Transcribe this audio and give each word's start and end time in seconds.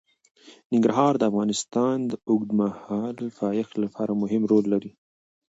ننګرهار 0.71 1.13
د 1.17 1.23
افغانستان 1.31 1.97
د 2.11 2.13
اوږدمهاله 2.29 3.25
پایښت 3.41 3.73
لپاره 3.83 4.11
مهم 4.21 4.43
رول 4.51 4.65
لري. 4.73 4.91